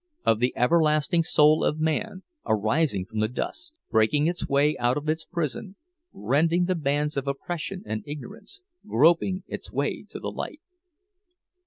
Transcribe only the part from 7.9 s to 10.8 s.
ignorance—groping its way to the light!"